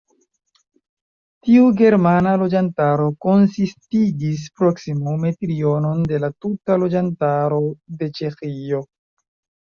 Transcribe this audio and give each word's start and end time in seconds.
Tiu 1.47 1.65
germana 1.81 2.31
loĝantaro 2.43 3.03
konsistigis 3.25 4.45
proksimume 4.61 5.31
trionon 5.45 6.01
de 6.13 6.21
la 6.23 6.31
tuta 6.47 6.79
loĝantaro 6.85 7.61
de 8.01 8.09
Ĉeĥio. 8.21 8.81